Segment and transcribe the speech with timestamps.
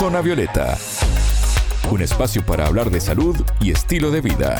[0.00, 0.78] Zona Violeta,
[1.90, 4.58] un espacio para hablar de salud y estilo de vida.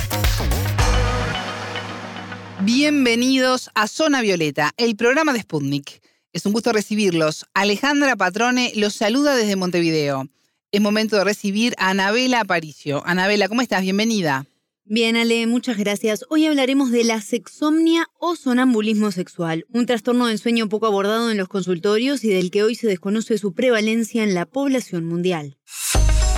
[2.61, 6.03] Bienvenidos a Zona Violeta, el programa de Sputnik.
[6.35, 7.47] Es un gusto recibirlos.
[7.55, 10.29] Alejandra Patrone los saluda desde Montevideo.
[10.73, 13.03] Es momento de recibir a Anabela Aparicio.
[13.07, 13.81] Anabela, ¿cómo estás?
[13.81, 14.45] Bienvenida.
[14.93, 16.25] Bien, Ale, muchas gracias.
[16.31, 21.37] Hoy hablaremos de la sexomnia o sonambulismo sexual, un trastorno del sueño poco abordado en
[21.37, 25.59] los consultorios y del que hoy se desconoce su prevalencia en la población mundial.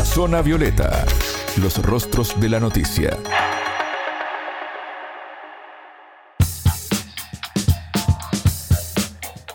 [0.05, 1.07] Zona Violeta,
[1.63, 3.19] los rostros de la noticia.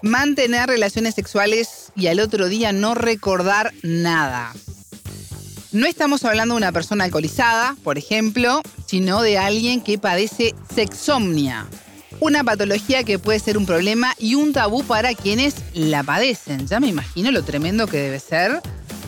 [0.02, 4.54] Mantener relaciones sexuales y al otro día no recordar nada.
[5.72, 11.68] No estamos hablando de una persona alcoholizada, por ejemplo, sino de alguien que padece sexomnia.
[12.20, 16.66] Una patología que puede ser un problema y un tabú para quienes la padecen.
[16.66, 18.60] Ya me imagino lo tremendo que debe ser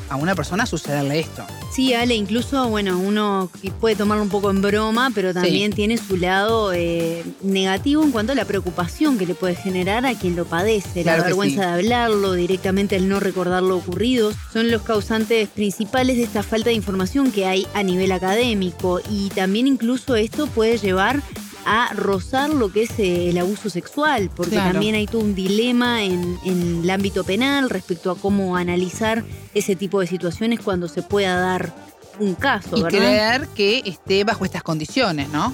[0.10, 1.44] a una persona sucederle esto.
[1.72, 3.50] Sí, Ale, incluso, bueno, uno
[3.80, 8.32] puede tomarlo un poco en broma, pero también tiene su lado eh, negativo en cuanto
[8.32, 12.34] a la preocupación que le puede generar a quien lo padece, la vergüenza de hablarlo,
[12.34, 17.32] directamente el no recordar lo ocurrido, son los causantes principales de esta falta de información
[17.32, 21.22] que hay a nivel académico y también incluso esto puede llevar
[21.66, 26.04] a rozar lo que es eh, el abuso sexual, porque también hay todo un dilema
[26.04, 31.40] en, el ámbito penal respecto a cómo analizar ese tipo de situaciones cuando se pueda
[31.40, 31.74] dar
[32.20, 32.78] un caso.
[32.78, 35.54] Y creer que esté bajo estas condiciones, ¿no?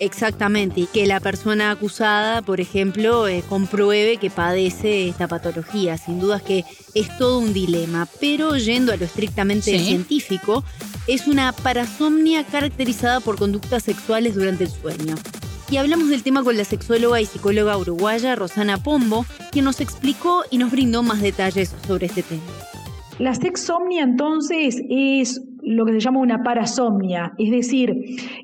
[0.00, 5.98] Exactamente, y que la persona acusada, por ejemplo, eh, compruebe que padece esta patología.
[5.98, 10.64] Sin dudas que es todo un dilema, pero yendo a lo estrictamente científico,
[11.06, 15.16] es una parasomnia caracterizada por conductas sexuales durante el sueño.
[15.70, 20.44] Y hablamos del tema con la sexóloga y psicóloga uruguaya Rosana Pombo, quien nos explicó
[20.50, 22.42] y nos brindó más detalles sobre este tema.
[23.18, 27.94] La sexomnia entonces es lo que se llama una parasomnia, es decir,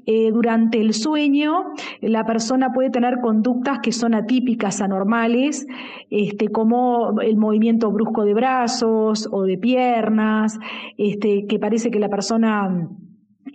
[0.06, 1.64] eh, durante el sueño
[2.00, 5.66] la persona puede tener conductas que son atípicas, anormales,
[6.10, 10.58] este, como el movimiento brusco de brazos o de piernas,
[10.98, 12.88] este, que parece que la persona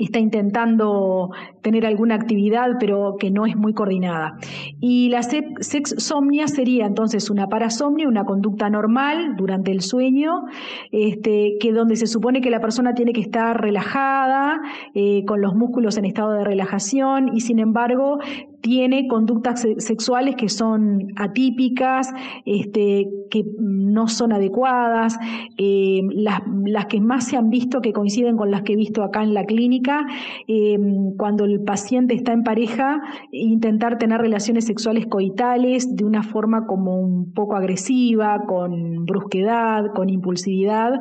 [0.03, 1.31] está intentando
[1.61, 4.37] tener alguna actividad, pero que no es muy coordinada.
[4.79, 10.43] Y la sexsomnia sería entonces una parasomnia, una conducta normal durante el sueño,
[10.91, 14.59] este, que donde se supone que la persona tiene que estar relajada,
[14.93, 18.19] eh, con los músculos en estado de relajación, y sin embargo
[18.61, 22.13] tiene conductas sexuales que son atípicas,
[22.45, 25.17] este, que no son adecuadas,
[25.57, 29.23] eh, las, que más se han visto que coinciden con las que he visto acá
[29.23, 30.05] en la clínica,
[30.47, 30.77] eh,
[31.17, 33.01] cuando el paciente está en pareja,
[33.31, 40.09] intentar tener relaciones sexuales coitales de una forma como un poco agresiva, con brusquedad, con
[40.09, 40.99] impulsividad,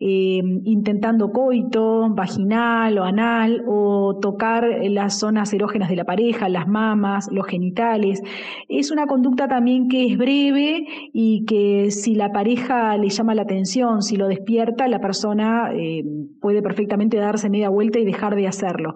[0.00, 6.66] eh, intentando coito, vaginal o anal, o tocar las zonas erógenas de la pareja, las
[6.66, 6.95] mamas,
[7.30, 8.22] los genitales.
[8.68, 13.42] Es una conducta también que es breve y que si la pareja le llama la
[13.42, 16.04] atención, si lo despierta, la persona eh,
[16.40, 18.94] puede perfectamente darse media vuelta y dejar de hacerlo.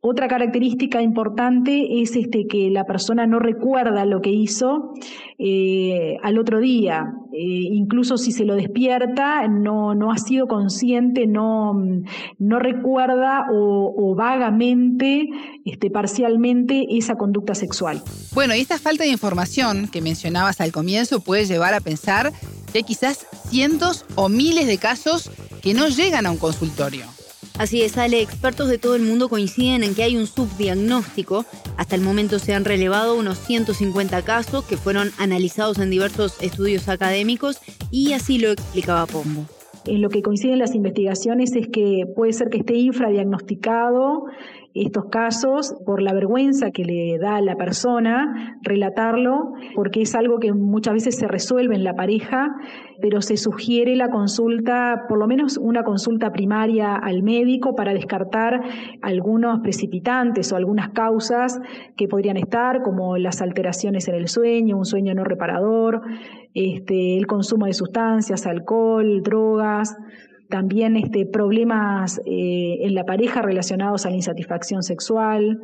[0.00, 4.92] Otra característica importante es este, que la persona no recuerda lo que hizo
[5.38, 7.12] eh, al otro día.
[7.32, 11.74] Eh, incluso si se lo despierta, no, no ha sido consciente, no,
[12.38, 15.28] no recuerda o, vagamente,
[15.64, 18.02] este, parcialmente, esa conducta sexual.
[18.32, 22.32] Bueno, y esta falta de información que mencionabas al comienzo puede llevar a pensar
[22.72, 25.30] que hay quizás cientos o miles de casos
[25.62, 27.04] que no llegan a un consultorio.
[27.58, 31.46] Así es, Ale, expertos de todo el mundo coinciden en que hay un subdiagnóstico.
[31.78, 36.88] Hasta el momento se han relevado unos 150 casos que fueron analizados en diversos estudios
[36.88, 37.60] académicos
[37.90, 39.46] y así lo explicaba Pombo.
[39.86, 44.24] En lo que coinciden las investigaciones es que puede ser que esté infradiagnosticado
[44.84, 50.38] estos casos por la vergüenza que le da a la persona relatarlo, porque es algo
[50.38, 52.54] que muchas veces se resuelve en la pareja,
[53.00, 58.60] pero se sugiere la consulta, por lo menos una consulta primaria al médico para descartar
[59.02, 61.60] algunos precipitantes o algunas causas
[61.96, 66.02] que podrían estar, como las alteraciones en el sueño, un sueño no reparador,
[66.54, 69.96] este, el consumo de sustancias, alcohol, drogas
[70.48, 75.60] también este, problemas eh, en la pareja relacionados a la insatisfacción sexual,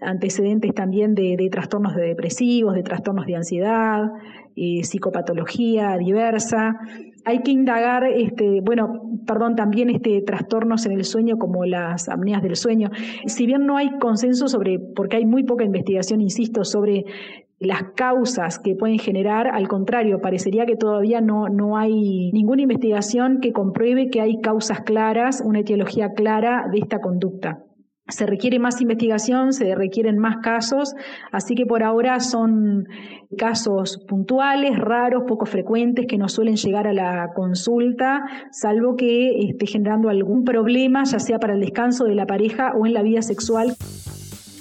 [0.00, 4.10] antecedentes también de, trastornos de depresivos, de trastornos de ansiedad,
[4.56, 6.78] eh, psicopatología diversa.
[7.24, 12.42] Hay que indagar, este, bueno, perdón, también este, trastornos en el sueño como las apneas
[12.42, 12.90] del sueño.
[13.26, 17.04] Si bien no hay consenso sobre, porque hay muy poca investigación, insisto, sobre
[17.60, 23.38] las causas que pueden generar, al contrario, parecería que todavía no, no hay ninguna investigación
[23.40, 27.62] que compruebe que hay causas claras, una etiología clara de esta conducta.
[28.08, 30.94] Se requiere más investigación, se requieren más casos,
[31.32, 32.86] así que por ahora son
[33.36, 39.66] casos puntuales, raros, poco frecuentes, que no suelen llegar a la consulta, salvo que esté
[39.66, 43.20] generando algún problema, ya sea para el descanso de la pareja o en la vida
[43.20, 43.76] sexual.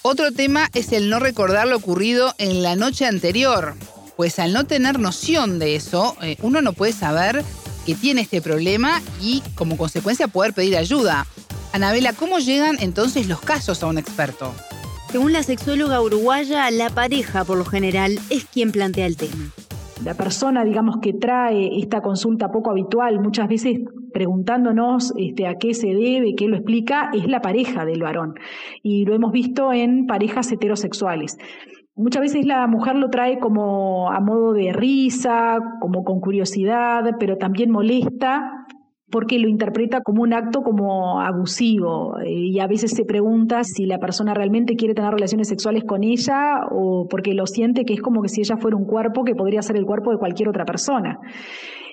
[0.02, 3.74] Otro tema es el no recordar lo ocurrido en la noche anterior,
[4.16, 7.44] pues al no tener noción de eso, eh, uno no puede saber
[7.86, 11.28] que tiene este problema y como consecuencia poder pedir ayuda.
[11.74, 14.54] Anabela, ¿cómo llegan entonces los casos a un experto?
[15.12, 19.52] Según la sexóloga uruguaya, la pareja por lo general es quien plantea el tema.
[20.06, 23.80] La persona, digamos, que trae esta consulta poco habitual, muchas veces
[24.14, 28.36] preguntándonos este, a qué se debe, qué lo explica, es la pareja del varón.
[28.84, 31.38] Y lo hemos visto en parejas heterosexuales.
[31.96, 37.38] Muchas veces la mujer lo trae como a modo de risa, como con curiosidad, pero
[37.38, 38.60] también molesta
[39.12, 43.98] porque lo interpreta como un acto como abusivo y a veces se pregunta si la
[43.98, 48.22] persona realmente quiere tener relaciones sexuales con ella o porque lo siente que es como
[48.22, 51.20] que si ella fuera un cuerpo que podría ser el cuerpo de cualquier otra persona.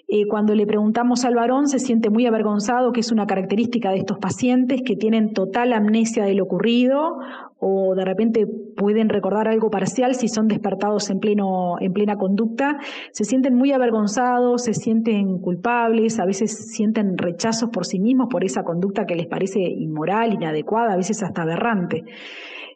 [0.08, 3.96] Eh, cuando le preguntamos al varón se siente muy avergonzado, que es una característica de
[3.96, 7.18] estos pacientes que tienen total amnesia de lo ocurrido
[7.58, 12.78] o de repente pueden recordar algo parcial si son despertados en, plena conducta.
[13.10, 18.44] Se sienten muy avergonzados, se sienten culpables, a veces sienten rechazos por sí mismos por
[18.44, 22.04] esa conducta que les parece inmoral, inadecuada, a veces hasta aberrante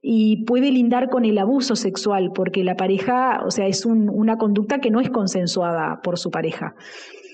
[0.02, 4.78] y puede lindar con el abuso sexual, porque la pareja, o sea, es una conducta
[4.78, 6.74] que no es consensuada por su pareja.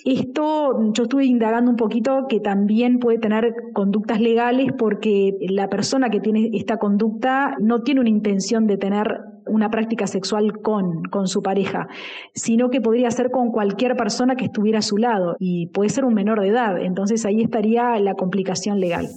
[0.06, 6.10] Esto yo estuve indagando un poquito que también puede tener conductas legales porque la persona
[6.10, 11.26] que tiene esta conducta no tiene una intención de tener una práctica sexual con, con
[11.26, 11.88] su pareja,
[12.34, 16.04] sino que podría ser con cualquier persona que estuviera a su lado y puede ser
[16.04, 16.80] un menor de edad.
[16.80, 19.08] Entonces ahí estaría la complicación legal.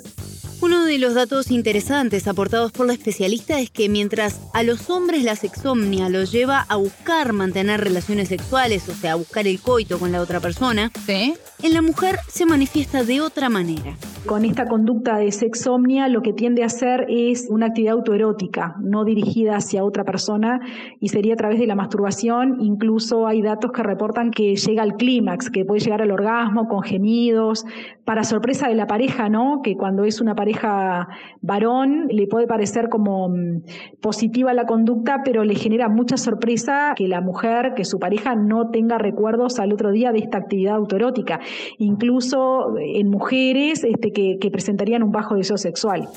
[0.89, 5.24] Uno de los datos interesantes aportados por la especialista es que mientras a los hombres
[5.24, 10.00] la sexomnia los lleva a buscar mantener relaciones sexuales, o sea, a buscar el coito
[10.00, 13.95] con la otra persona, en la mujer se manifiesta de otra manera.
[14.25, 19.04] Con esta conducta de sexomnia lo que tiende a hacer es una actividad autoerótica, no
[19.04, 20.60] dirigida hacia otra persona
[21.00, 22.57] y sería a través de la masturbación.
[22.60, 26.83] Incluso hay datos que reportan que llega al clímax, que puede llegar al orgasmo con
[26.83, 27.66] gemidos,
[28.04, 29.62] para sorpresa de la pareja, ¿no?
[29.63, 31.07] Que cuando es una pareja
[31.42, 33.62] varón le puede parecer como mm,
[34.01, 38.69] positiva la conducta, pero le genera mucha sorpresa que la mujer, que su pareja no
[38.69, 41.39] tenga recuerdos al otro día de esta actividad autoerótica.
[41.77, 46.09] Incluso en mujeres este, que, que presentarían un bajo deseo sexual.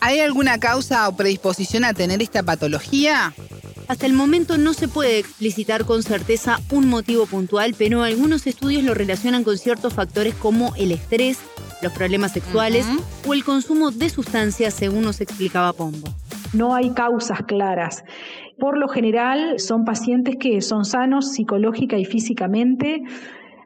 [0.00, 3.32] ¿Hay alguna causa o predisposición a tener esta patología?
[3.88, 8.82] Hasta el momento no se puede explicitar con certeza un motivo puntual, pero algunos estudios
[8.82, 11.38] lo relacionan con ciertos factores como el estrés,
[11.82, 12.86] los problemas sexuales
[13.26, 16.08] o el consumo de sustancias, según nos explicaba Pombo.
[16.54, 18.04] No hay causas claras.
[18.58, 23.02] Por lo general son pacientes que son sanos psicológica y físicamente,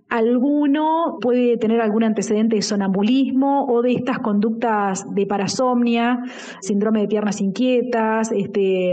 [0.08, 6.20] Alguno puede tener algún antecedente de sonambulismo o de estas conductas de parasomnia,
[6.60, 8.92] síndrome de piernas inquietas, este,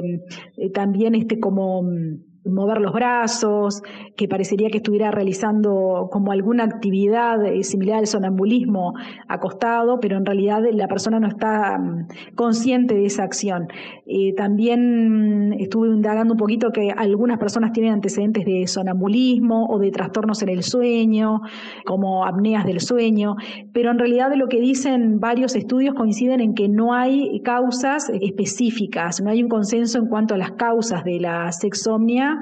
[0.57, 3.81] eh, también este como mm, mover los brazos,
[4.15, 8.93] que parecería que estuviera realizando como alguna actividad eh, similar al sonambulismo
[9.27, 13.67] acostado, pero en realidad la persona no está mm, consciente de esa acción.
[14.05, 19.91] Eh, también estuve indagando un poquito que algunas personas tienen antecedentes de sonambulismo o de
[19.91, 21.41] trastornos en el sueño,
[21.85, 23.35] como apneas del sueño,
[23.73, 29.21] pero en realidad lo que dicen varios estudios coinciden en que no hay causas específicas,
[29.21, 32.34] no hay un consenso en cuanto a las causas de la sexomnia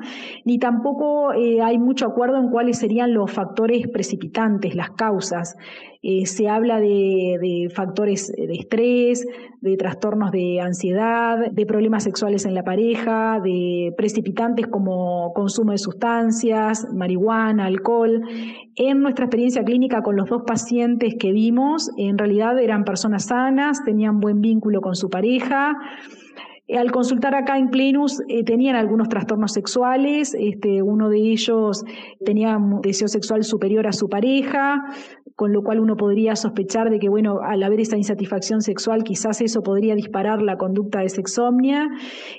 [0.45, 5.55] ni tampoco eh, hay mucho acuerdo en cuáles serían los factores precipitantes, las causas.
[6.05, 9.25] Eh, se habla de, factores de estrés,
[9.61, 15.77] de trastornos de ansiedad, de problemas sexuales en la pareja, de precipitantes como consumo de
[15.77, 18.21] sustancias, marihuana, alcohol.
[18.75, 23.85] En nuestra experiencia clínica con los dos pacientes que vimos, en realidad eran personas sanas,
[23.85, 25.77] tenían buen vínculo con su pareja.
[26.69, 31.83] Al consultar acá en Plenus eh, tenían algunos trastornos sexuales, este, uno de ellos
[32.25, 34.81] tenía deseo sexual superior a su pareja,
[35.35, 39.41] con lo cual uno podría sospechar de que, bueno, al haber esa insatisfacción sexual, quizás
[39.41, 41.89] eso podría disparar la conducta de sexomnia.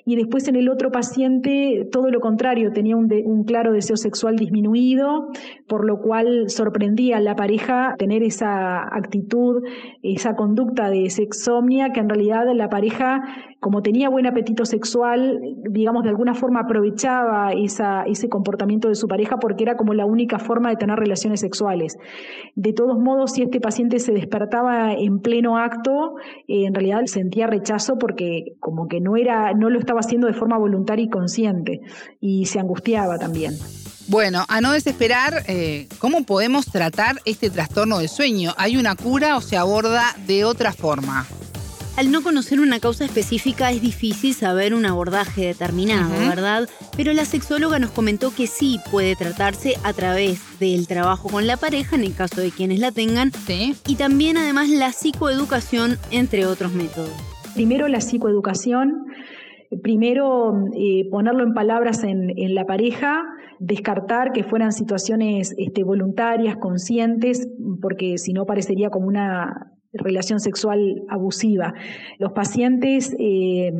[0.06, 4.36] Y después en el otro paciente, todo lo contrario, tenía un, un claro deseo sexual
[4.36, 5.28] disminuido,
[5.68, 9.62] por lo cual sorprendía a la pareja tener esa actitud,
[10.02, 13.22] esa conducta de sexomnia, que en realidad la pareja
[13.64, 15.40] como tenía buen apetito sexual,
[15.70, 20.04] digamos, de alguna forma aprovechaba esa, ese comportamiento de su pareja porque era como la
[20.04, 21.96] única forma de tener relaciones sexuales.
[22.56, 26.16] De todos modos, si este paciente se despertaba en pleno acto,
[26.46, 30.34] eh, en realidad sentía rechazo porque como que no era, no lo estaba haciendo de
[30.34, 31.80] forma voluntaria y consciente,
[32.20, 33.54] y se angustiaba también.
[34.08, 38.52] Bueno, a no desesperar, eh, ¿cómo podemos tratar este trastorno del sueño?
[38.58, 41.26] ¿Hay una cura o se aborda de otra forma?
[41.96, 46.68] Al no conocer una causa específica es difícil saber un abordaje determinado, ¿verdad?
[46.96, 51.56] Pero la sexóloga nos comentó que sí puede tratarse a través del trabajo con la
[51.56, 53.30] pareja, en el caso de quienes la tengan,
[53.86, 57.12] y también además la psicoeducación, entre otros métodos.
[57.54, 59.06] Primero la psicoeducación,
[59.84, 63.22] primero eh, ponerlo en palabras en, la pareja,
[63.60, 67.48] descartar que fueran situaciones este, voluntarias, conscientes,
[67.80, 71.74] porque si no parecería como una relación sexual abusiva.
[72.18, 73.72] Los pacientes eh,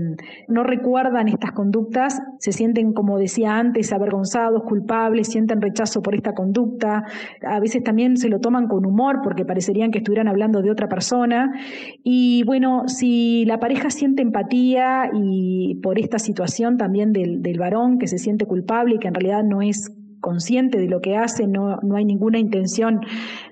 [0.49, 6.35] no recuerdan estas conductas, se sienten, como decía antes, avergonzados, culpables, sienten rechazo por esta
[6.35, 7.05] conducta,
[7.43, 10.89] a veces también se lo toman con humor porque parecerían que estuvieran hablando de otra
[10.89, 11.53] persona.
[12.03, 17.99] Y bueno, si la pareja siente empatía y por esta situación también del, del varón
[17.99, 19.93] que se siente culpable y que en realidad no es
[20.25, 23.01] consciente de lo que hace, no, no hay ninguna intención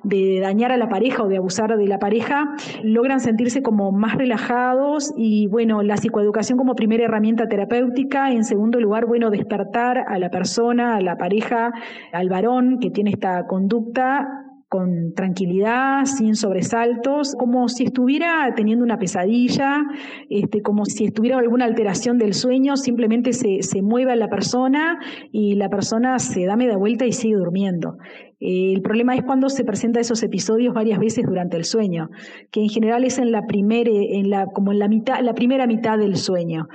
[0.03, 4.17] de dañar a la pareja o de abusar de la pareja, logran sentirse como más
[4.17, 10.19] relajados y bueno, la psicoeducación como primera herramienta terapéutica, en segundo lugar, bueno, despertar a
[10.19, 11.73] la persona, a la pareja,
[12.11, 14.42] al varón que tiene esta conducta
[14.73, 19.83] con tranquilidad, sin sobresaltos, como si estuviera teniendo una pesadilla,
[20.31, 24.99] este, como si estuviera alguna alteración del sueño, simplemente se, se mueve a la persona
[25.31, 27.99] y la persona se da media vuelta y sigue durmiendo.
[28.41, 32.09] el problema es cuando se presentan esos episodios varias veces durante el sueño,
[32.51, 35.67] que en general es en la primera, en la, como en la mitad, la primera
[35.67, 36.67] mitad del sueño.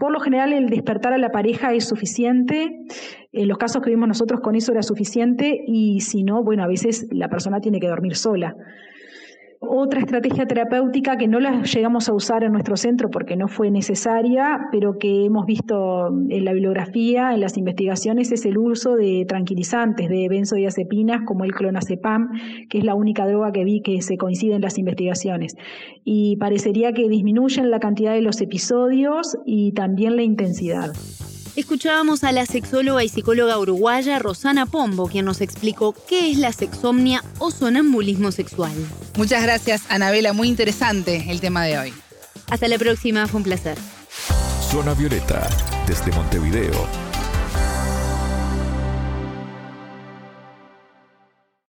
[0.00, 2.86] Por lo general el despertar a la pareja es suficiente,
[3.32, 6.66] en los casos que vimos nosotros con eso era suficiente y si no, bueno, a
[6.66, 8.56] veces la persona tiene que dormir sola.
[9.62, 13.70] Otra estrategia terapéutica que no la llegamos a usar en nuestro centro porque no fue
[13.70, 19.26] necesaria, pero que hemos visto en la bibliografía, en las investigaciones, es el uso de
[19.28, 22.30] tranquilizantes, de benzodiazepinas como el clonazepam,
[22.70, 25.54] que es la única droga que vi que se coincide en las investigaciones.
[26.04, 30.94] Y parecería que disminuyen la cantidad de los episodios y también la intensidad.
[31.60, 36.54] Escuchábamos a la sexóloga y psicóloga uruguaya Rosana Pombo, quien nos explicó qué es la
[36.54, 38.72] sexomnia o sonambulismo sexual.
[39.18, 40.32] Muchas gracias, Anabela.
[40.32, 41.94] Muy interesante el tema de hoy.
[42.48, 43.76] Hasta la próxima, fue un placer.
[44.70, 45.50] Zona Violeta,
[45.86, 46.86] desde Montevideo,